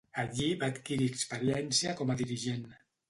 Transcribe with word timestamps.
Allí 0.21 0.45
va 0.63 0.69
adquirir 0.71 1.09
experiència 1.13 1.95
com 2.01 2.15
a 2.15 2.17
dirigent. 2.23 2.65